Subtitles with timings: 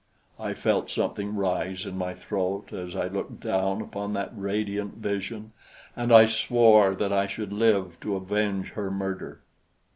[0.39, 5.51] I felt something rise in my throat as I looked down upon that radiant vision,
[5.95, 9.41] and I swore that I should live to avenge her murder.